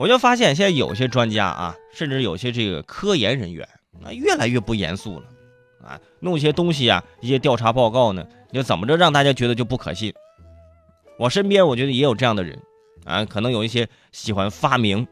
[0.00, 3.68] 我就发现现在有些专家啊，甚至有些这个科研人员
[4.02, 5.26] 啊，越来越不严肃了
[5.84, 10.10] 啊，弄一些东西啊，一些调查报告呢，就怎么着让大家觉得就不可信。
[11.18, 12.58] 我身边我觉得也有这样的人
[13.04, 15.06] 啊，可能有一些喜欢发明，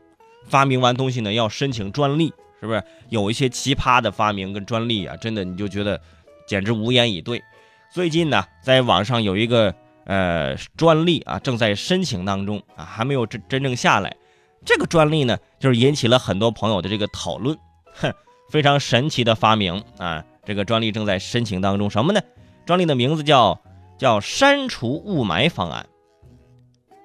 [0.47, 2.83] 发明完东西呢要申请专利，是不是？
[3.11, 6.01] 有一些奇葩的发明跟专利啊，真的你就觉得
[6.47, 7.43] 简直无言以对。
[7.93, 9.75] 最近呢，在网上有一个
[10.07, 14.17] 呃专利啊，正在申请当中啊，还没有真真正下来。
[14.65, 17.57] 这个专利呢，就是引起了很多朋友的这个讨论。
[17.95, 18.13] 哼，
[18.51, 20.25] 非常神奇的发明啊！
[20.45, 22.21] 这个专利正在申请当中，什么呢？
[22.65, 23.61] 专利的名字叫
[23.99, 25.87] 叫删除雾霾方案。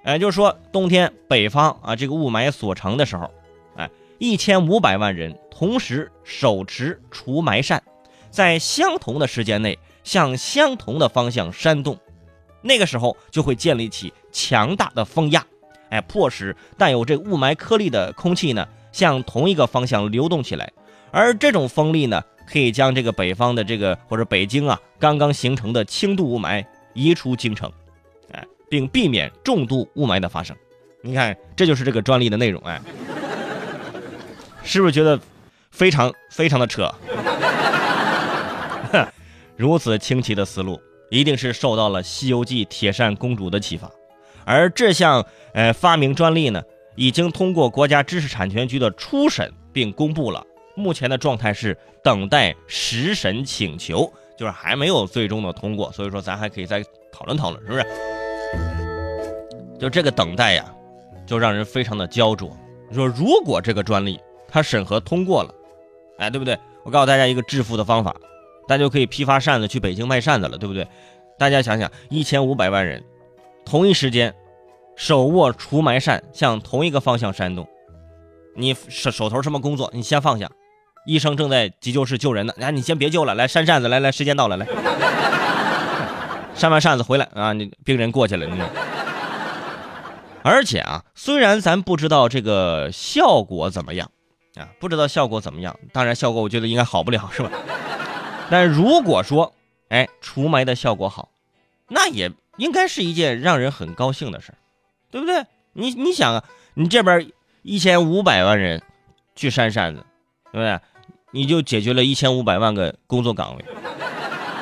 [0.04, 3.32] 哎，就是说冬天北方啊，这个雾霾所成的时候，
[3.76, 7.82] 哎，一千五百万人同时手持除霾扇，
[8.30, 11.98] 在相同的时间内向相同的方向扇动，
[12.62, 15.46] 那个时候就会建立起强大的风压。
[15.94, 20.74] 哎，迫使带有这雾霾颗粒的空气呢，向同一个方向流动起来，
[21.12, 27.72] 而这种风力呢，可以将这个北方的这个或者北京啊刚刚形成的轻度雾霾移出京城，
[28.32, 30.58] 哎，并避免重度雾霾的发生。
[31.04, 32.82] 你看，这就是这个专利的内容，哎，
[34.64, 35.20] 是不是觉得
[35.70, 36.92] 非常非常的扯？
[39.56, 43.92] 如此清奇的思路，一定是受到了《西游记》铁扇公主的启发。
[44.46, 46.64] 而这项呃发明专利呢，
[46.96, 50.46] 已经通过国家知识产权局的初审并公布了。
[50.76, 55.92] 目前的状态是等待实审请求，就是还没有最终的通过。
[55.92, 57.86] 所以说，咱还可以再讨论讨论，是不是？
[59.80, 60.66] 就这个等待呀，
[61.28, 62.56] 就让人非常的焦灼。
[62.90, 65.54] 你说，如果这个专利它审核通过了，
[66.18, 66.58] 哎，对不对？
[66.84, 68.16] 我告诉大家一个致富的方法，
[68.68, 70.88] 大家就可以批发扇子去北京卖扇子了，对不对？
[71.38, 73.04] 大家想想，一千五百万人。
[73.66, 74.34] 同一时间，
[74.96, 77.68] 手握除霾扇向同一个方向扇动。
[78.56, 79.90] 你手手头什么工作？
[79.94, 80.50] 你先放下。
[81.06, 84.66] 医生正在急救室救人呢，哎，你先别救了，来扇扇子，来来，时间到了，来
[86.56, 88.62] 扇完扇子回来啊，你病人过去了，你。
[90.44, 94.12] 而且啊，虽然咱不知道这个效果怎么样
[94.56, 97.50] 啊，不知道效果怎么样，当然效果我觉得应该好不了，是吧？
[98.50, 99.54] 但如果说，
[99.90, 101.30] 哎，除霾的效果好，
[101.90, 102.32] 那也。
[102.58, 104.58] 应该是一件让人很高兴的事儿，
[105.12, 105.46] 对不对？
[105.74, 106.44] 你你想啊，
[106.76, 107.32] 你这边
[107.62, 108.82] 一千五百万人
[109.36, 110.06] 去扇扇子，
[110.52, 110.80] 对不对？
[111.32, 113.66] 你就解决了一千五百万个工作岗位，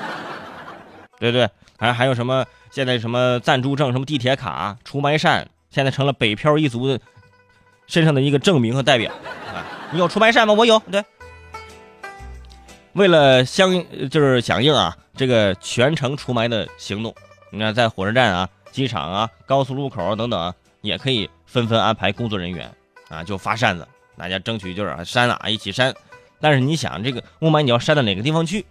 [1.20, 1.50] 对不对？
[1.78, 2.46] 还还有什么？
[2.72, 6.98] 现在什么暂住证、什么地铁卡、除霾扇，现在成了北漂一族的
[7.88, 9.12] 身上的一个证明和代表！
[9.92, 10.54] 你有除霾扇吗？
[10.54, 10.80] 我有。
[10.90, 11.04] 对，
[12.94, 13.74] 为了相
[14.10, 17.14] 就是响应啊，这个全程除霾的行动。
[17.54, 22.74] 你看，在火车站啊、机场啊、高速路口等等，也可以纷纷安排工作人员
[23.10, 23.86] 啊，就发扇子，
[24.18, 25.94] 大家争取就是扇啊，一起扇。
[26.40, 28.66] 但是你想，这个雾霾你要扇到哪个地方去？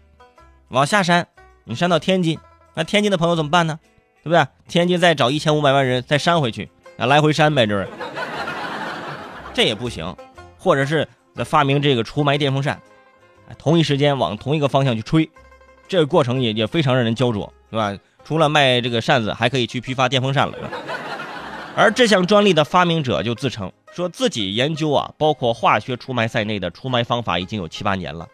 [0.69, 1.29] 往下扇，
[1.65, 2.39] 你扇到天津，
[2.75, 3.79] 那天津的朋友怎么办呢？
[4.23, 4.47] 对不对？
[4.67, 7.87] 天津再找一千五百万人再扇回去，啊，来回扇呗，这是。
[9.53, 10.17] 这也不行，
[10.57, 11.07] 或者是
[11.45, 12.81] 发明这个除霾电风扇，
[13.59, 15.31] 同一时间往同一个方向去吹，
[15.87, 17.95] 这个过程也也非常让人焦灼，对吧？
[18.25, 20.57] 除了卖这个扇子，还可以去批发电风扇了。
[21.77, 28.27] 而这项专利的发明者就自称说自己研究啊，包括化学除霾在内的除霾方法已经有七八年了。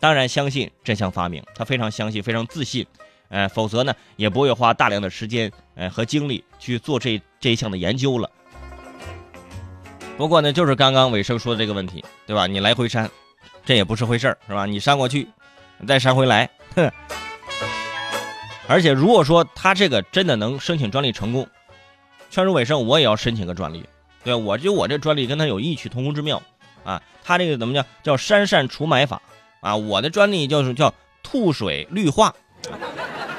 [0.00, 2.86] 当然相信这项发明，他非常相信，非常自信。
[3.30, 8.30] 呃，否则呢，也不会花大量的时间呃和精力去做这这一项的研究了。
[10.16, 12.46] 不过呢，就是刚刚尾声说的这个问题，对吧？
[12.46, 13.10] 你来回扇，
[13.66, 14.64] 这也不是回事儿，是吧？
[14.64, 15.28] 你扇过去，
[15.86, 16.90] 再扇回来，哼。
[18.70, 21.48] 而且，如果说他这个真的能申请专利成功，
[22.28, 23.82] 劝说尾声，我也要申请个专利，
[24.22, 26.42] 对我就我这专利跟他有异曲同工之妙
[26.84, 27.02] 啊。
[27.24, 29.22] 他这个怎么叫叫山扇除霾法
[29.60, 29.74] 啊？
[29.74, 30.92] 我的专利就是叫
[31.22, 32.34] 吐水绿化，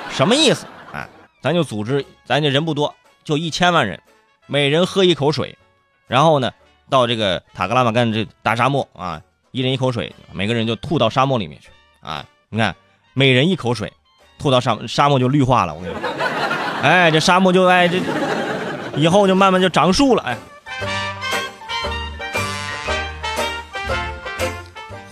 [0.10, 1.08] 什么意思啊？
[1.42, 4.02] 咱就组织，咱这人不多，就一千万人，
[4.48, 5.56] 每人喝一口水，
[6.08, 6.52] 然后呢，
[6.90, 9.22] 到这个塔克拉玛干这大沙漠啊，
[9.52, 11.70] 一人一口水，每个人就吐到沙漠里面去
[12.02, 12.26] 啊。
[12.50, 12.76] 你看，
[13.14, 13.94] 每人一口水。
[14.40, 16.02] 吐到沙沙漠就绿化了，我跟你说，
[16.82, 18.00] 哎，这沙漠就哎这
[18.96, 20.38] 以后就慢慢就长树了，哎，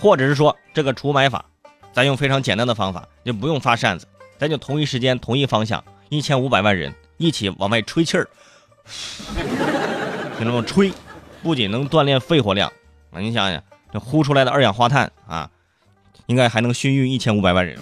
[0.00, 1.44] 或者是说这个除霾法，
[1.92, 4.06] 咱用非常简单的方法，就不用发扇子，
[4.38, 8.26] 咱就同一时间同一方向，一千五百万人一起往外吹气儿，
[10.38, 10.90] 就那么吹，
[11.42, 12.72] 不仅能锻炼肺活量
[13.12, 15.50] 啊，你想想这呼出来的二氧化碳啊，
[16.26, 17.78] 应该还能熏晕一千五百万人。